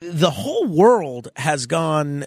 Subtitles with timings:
[0.00, 2.24] the whole world has gone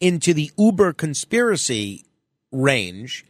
[0.00, 2.04] into the uber conspiracy
[2.50, 3.24] range.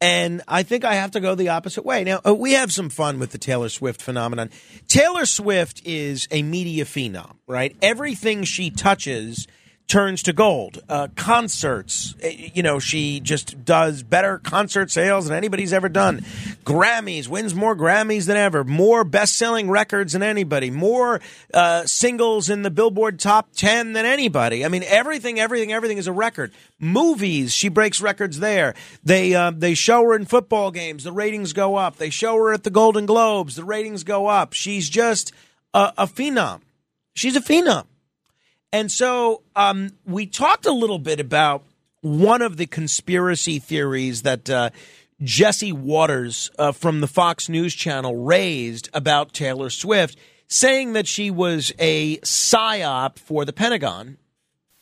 [0.00, 2.04] And I think I have to go the opposite way.
[2.04, 4.50] Now, uh, we have some fun with the Taylor Swift phenomenon.
[4.86, 7.76] Taylor Swift is a media phenom, right?
[7.82, 9.48] Everything she touches
[9.88, 10.78] turns to gold.
[10.88, 16.20] Uh, concerts, eh, you know, she just does better concert sales than anybody's ever done.
[16.64, 21.20] Grammys, wins more Grammys than ever, more best selling records than anybody, more
[21.54, 24.64] uh, singles in the Billboard top 10 than anybody.
[24.64, 26.52] I mean, everything, everything, everything is a record.
[26.78, 28.74] Movies, she breaks records there.
[29.02, 31.96] They, uh, they show her in football games, the ratings go up.
[31.96, 34.52] They show her at the Golden Globes, the ratings go up.
[34.52, 35.32] She's just
[35.72, 36.60] a, a phenom.
[37.14, 37.86] She's a phenom.
[38.72, 41.64] And so um, we talked a little bit about
[42.02, 44.70] one of the conspiracy theories that uh,
[45.22, 50.18] Jesse Watters uh, from the Fox News channel raised about Taylor Swift,
[50.48, 54.18] saying that she was a psyop for the Pentagon.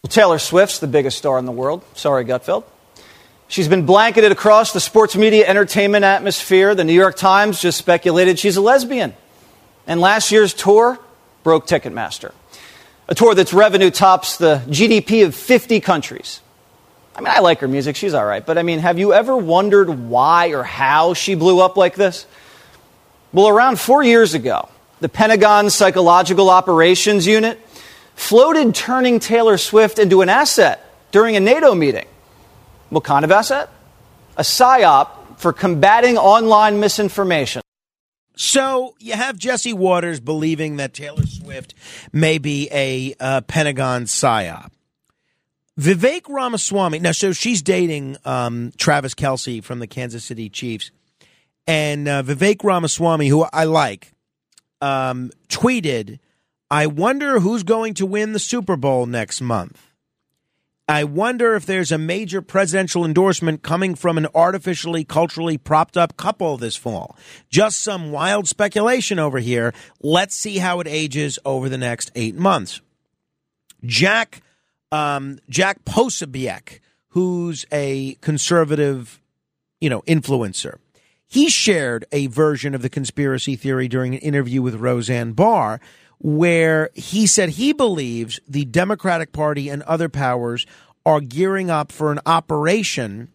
[0.03, 1.85] Well, Taylor Swift's the biggest star in the world.
[1.95, 2.65] Sorry, Gutfeld.
[3.49, 6.75] She's been blanketed across the sports media entertainment atmosphere.
[6.75, 9.15] The New York Times just speculated she's a lesbian.
[9.87, 10.99] And last year's tour
[11.45, 12.33] broke Ticketmaster
[13.09, 16.41] a tour that's revenue tops the GDP of 50 countries.
[17.15, 19.37] I mean, I like her music, she's all right, but I mean, have you ever
[19.37, 22.27] wondered why or how she blew up like this?
[23.33, 24.69] Well, around four years ago,
[25.01, 27.61] the Pentagon's Psychological Operations Unit
[28.15, 32.07] floated turning Taylor Swift into an asset during a NATO meeting.
[32.91, 33.69] What kind of asset?
[34.37, 37.63] A PSYOP for combating online misinformation.
[38.37, 41.75] So you have Jesse Watters believing that Taylor Swift
[42.13, 44.71] may be a uh, Pentagon psyop.
[45.79, 47.01] Vivek Ramaswamy.
[47.01, 50.91] Now, so she's dating um, Travis Kelce from the Kansas City Chiefs,
[51.67, 54.13] and uh, Vivek Ramaswamy, who I like,
[54.81, 56.19] um, tweeted,
[56.71, 59.86] "I wonder who's going to win the Super Bowl next month."
[60.89, 66.17] I wonder if there's a major presidential endorsement coming from an artificially culturally propped up
[66.17, 67.17] couple this fall.
[67.51, 69.75] Just some wild speculation over here.
[70.01, 72.81] Let's see how it ages over the next eight months.
[73.85, 74.43] Jack
[74.93, 76.79] um, Jack Posobiec,
[77.09, 79.21] who's a conservative,
[79.81, 80.79] you know, influencer.
[81.27, 85.81] He shared a version of the conspiracy theory during an interview with Roseanne Barr
[86.19, 90.67] where he said he believes the Democratic Party and other powers
[91.07, 93.29] are gearing up for an operation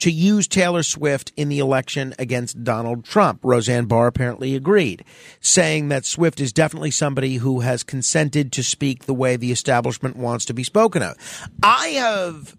[0.00, 3.40] to use Taylor Swift in the election against Donald Trump.
[3.42, 5.02] Roseanne Barr apparently agreed,
[5.40, 10.16] saying that Swift is definitely somebody who has consented to speak the way the establishment
[10.16, 11.16] wants to be spoken of.
[11.62, 12.54] I have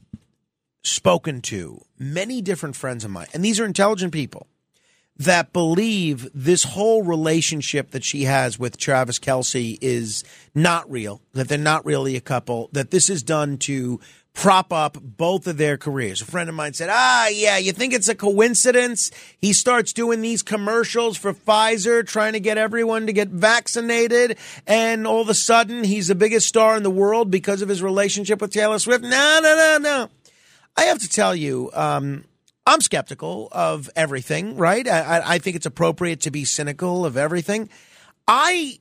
[0.84, 4.48] spoken to many different friends of mine, and these are intelligent people
[5.18, 10.24] that believe this whole relationship that she has with Travis Kelce is
[10.54, 14.00] not real, that they're not really a couple, that this is done to
[14.36, 16.22] prop up both of their careers.
[16.22, 19.10] A friend of mine said, Ah, yeah, you think it's a coincidence?
[19.40, 24.38] He starts doing these commercials for Pfizer, trying to get everyone to get vaccinated,
[24.68, 27.82] and all of a sudden he's the biggest star in the world because of his
[27.82, 29.04] relationship with Taylor Swift.
[29.04, 30.10] No, no, no, no.
[30.78, 32.26] I have to tell you, um,
[32.68, 34.86] I'm skeptical of everything, right?
[34.88, 37.70] I, I think it's appropriate to be cynical of everything.
[38.28, 38.80] I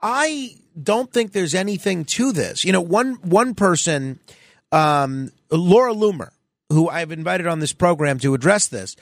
[0.00, 2.64] I don't think there's anything to this.
[2.64, 4.18] You know, one one person,
[4.74, 6.30] um, Laura Loomer,
[6.70, 8.96] who I've invited on this program to address this,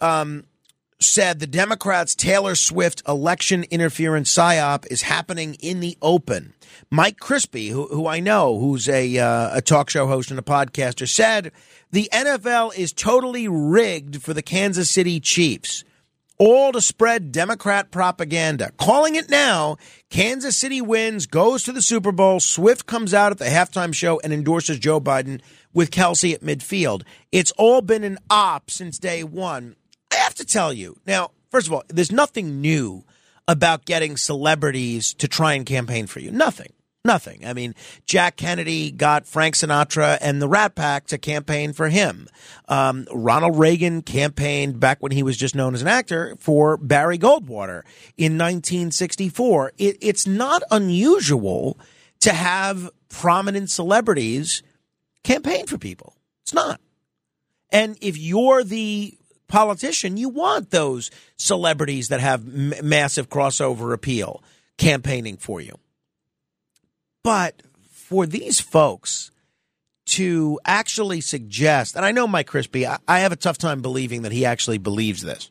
[0.00, 0.44] um,
[1.00, 6.54] said the Democrats' Taylor Swift election interference psyop is happening in the open.
[6.90, 10.42] Mike Crispi, who, who I know, who's a uh, a talk show host and a
[10.42, 11.52] podcaster, said
[11.90, 15.84] the NFL is totally rigged for the Kansas City Chiefs.
[16.38, 18.70] All to spread Democrat propaganda.
[18.76, 19.78] Calling it now,
[20.10, 22.40] Kansas City wins, goes to the Super Bowl.
[22.40, 25.40] Swift comes out at the halftime show and endorses Joe Biden
[25.72, 27.04] with Kelce at midfield.
[27.32, 29.76] It's all been an op since day one.
[30.12, 33.04] I have to tell you, now, first of all, there's nothing new
[33.48, 36.30] about getting celebrities to try and campaign for you.
[36.30, 36.72] Nothing.
[37.06, 37.46] Nothing.
[37.46, 42.28] I mean, Jack Kennedy got Frank Sinatra and the Rat Pack to campaign for him.
[42.66, 47.16] Um, Ronald Reagan campaigned back when he was just known as an actor for Barry
[47.16, 47.82] Goldwater
[48.16, 49.72] in 1964.
[49.78, 51.78] It, it's not unusual
[52.20, 54.64] to have prominent celebrities
[55.22, 56.16] campaign for people.
[56.42, 56.80] It's not.
[57.70, 59.16] And if you're the
[59.46, 64.42] politician, you want those celebrities that have m- massive crossover appeal
[64.76, 65.78] campaigning for you.
[67.26, 69.32] But for these folks
[70.10, 74.22] to actually suggest, and I know Mike Crispi, I, I have a tough time believing
[74.22, 75.50] that he actually believes this.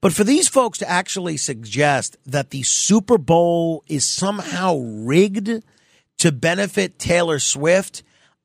[0.00, 5.62] But for these folks to actually suggest that the Super Bowl is somehow rigged
[6.18, 8.02] to benefit Taylor Swift,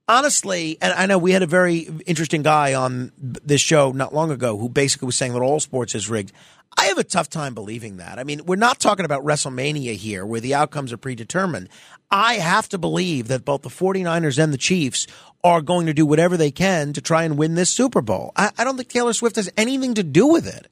[0.07, 4.29] honestly, and I know we had a very interesting guy on this show not long
[4.29, 6.31] ago who basically was saying that all sports is rigged.
[6.77, 8.19] I have a tough time believing that.
[8.19, 11.69] I mean, we're not talking about WrestleMania here where the outcomes are predetermined.
[12.11, 15.07] I have to believe that both the 49ers and the Chiefs
[15.43, 18.31] are going to do whatever they can to try and win this Super Bowl.
[18.35, 20.67] I, I don't think Taylor Swift has anything to do with it.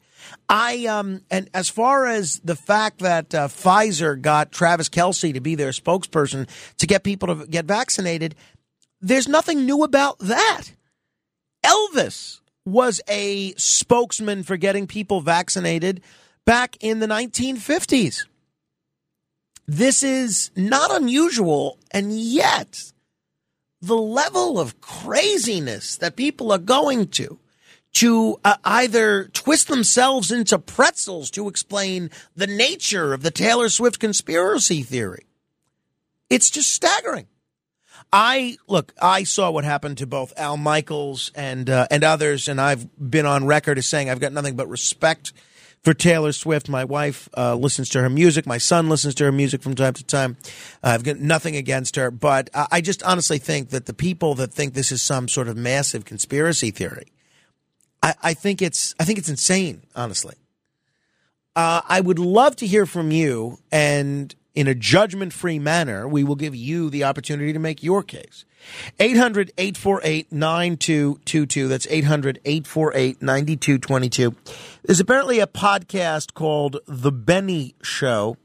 [0.50, 5.42] I um and as far as the fact that uh, Pfizer got Travis Kelce to
[5.42, 6.48] be their spokesperson
[6.78, 8.36] to get people to get vaccinated,
[9.01, 10.72] there's nothing new about that.
[11.66, 16.01] Elvis was a spokesman for getting people vaccinated
[16.45, 18.25] back in the 1950s.
[19.68, 22.92] This is not unusual, and yet
[23.81, 27.39] the level of craziness that people are going to
[27.94, 34.00] to uh, either twist themselves into pretzels to explain the nature of the Taylor Swift
[34.00, 35.25] conspiracy theory.
[36.30, 37.27] It's just staggering.
[38.12, 38.94] I look.
[39.01, 43.25] I saw what happened to both Al Michaels and uh, and others, and I've been
[43.25, 45.34] on record as saying I've got nothing but respect
[45.84, 46.69] for Taylor Swift.
[46.69, 48.45] My wife uh, listens to her music.
[48.45, 50.38] My son listens to her music from time to time.
[50.84, 54.54] Uh, I've got nothing against her, but I just honestly think that the people that
[54.54, 57.12] think this is some sort of massive conspiracy theory,
[58.01, 59.84] I, I think it's I think it's insane.
[59.95, 60.36] Honestly,
[61.56, 66.24] uh, I would love to hear from you and in a judgment free manner, we
[66.24, 68.46] will give you the opportunity to make your case.
[69.00, 71.68] 800 848 9222.
[71.68, 74.36] That's 800 848 9222.
[74.84, 78.38] There's apparently a podcast called The Benny Show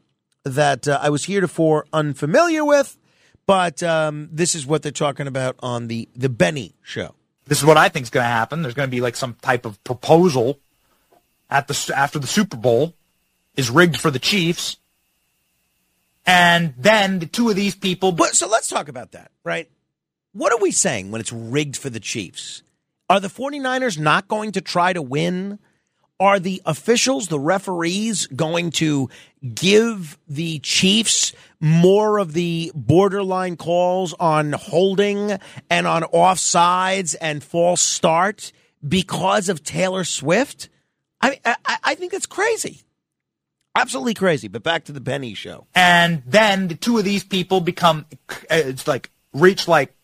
[0.44, 2.96] that uh, I was heretofore unfamiliar with,
[3.46, 7.14] but um, this is what they're talking about on the, the Benny Show.
[7.46, 8.62] This is what I think is going to happen.
[8.62, 10.58] There's going to be like some type of proposal
[11.50, 12.94] at the after the Super Bowl
[13.56, 14.76] is rigged for the Chiefs
[16.28, 18.12] and then the two of these people.
[18.12, 19.70] But so let's talk about that, right?
[20.32, 22.62] What are we saying when it's rigged for the Chiefs?
[23.08, 25.58] Are the 49ers not going to try to win?
[26.20, 29.08] Are the officials, the referees, going to
[29.54, 35.38] give the Chiefs more of the borderline calls on holding
[35.70, 38.52] and on offsides and false start
[38.86, 40.68] because of Taylor Swift?
[41.22, 42.82] I, I, I think that's crazy.
[43.78, 44.48] Absolutely crazy.
[44.48, 45.66] But back to the Benny show.
[45.74, 49.94] And then the two of these people become, uh, it's like, reach like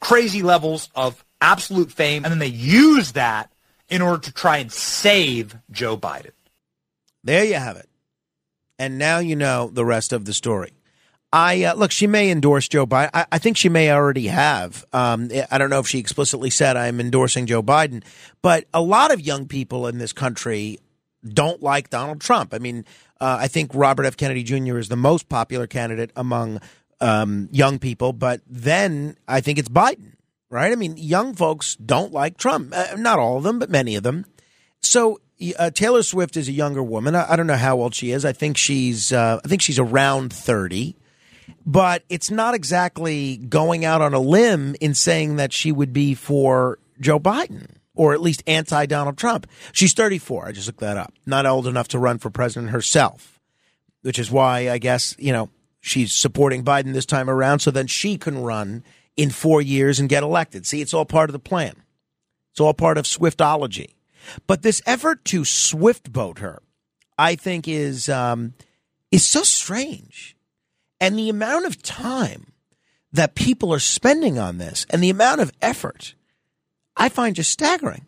[0.00, 2.24] crazy levels of absolute fame.
[2.24, 3.52] And then they use that
[3.88, 6.32] in order to try and save Joe Biden.
[7.22, 7.88] There you have it.
[8.78, 10.72] And now you know the rest of the story.
[11.32, 11.92] I uh, look.
[11.92, 13.10] She may endorse Joe Biden.
[13.14, 14.84] I, I think she may already have.
[14.92, 18.02] Um, I don't know if she explicitly said I'm endorsing Joe Biden,
[18.42, 20.78] but a lot of young people in this country
[21.26, 22.54] don't like Donald Trump.
[22.54, 22.84] I mean,
[23.20, 24.16] uh, I think Robert F.
[24.16, 24.78] Kennedy Jr.
[24.78, 26.60] is the most popular candidate among
[27.00, 30.14] um, young people, but then I think it's Biden,
[30.50, 30.72] right?
[30.72, 32.72] I mean, young folks don't like Trump.
[32.74, 34.24] Uh, not all of them, but many of them.
[34.80, 35.20] So
[35.58, 37.14] uh, Taylor Swift is a younger woman.
[37.14, 38.24] I, I, don't know how old she is.
[38.24, 40.96] I think she's uh, I think she's around thirty.
[41.66, 46.14] But it's not exactly going out on a limb in saying that she would be
[46.14, 47.66] for Joe Biden
[48.02, 49.46] or at least anti Donald Trump.
[49.70, 50.48] She's 34.
[50.48, 51.14] I just looked that up.
[51.24, 53.38] Not old enough to run for president herself,
[54.02, 55.50] which is why I guess, you know,
[55.80, 58.82] she's supporting Biden this time around so then she can run
[59.16, 60.66] in four years and get elected.
[60.66, 61.74] See, it's all part of the plan.
[62.50, 63.94] It's all part of Swiftology.
[64.48, 66.60] But this effort to Swift boat her,
[67.16, 68.54] I think, is um,
[69.12, 70.36] is so strange,
[71.00, 72.52] and the amount of time
[73.12, 76.14] that people are spending on this, and the amount of effort
[76.96, 78.00] I find just staggering.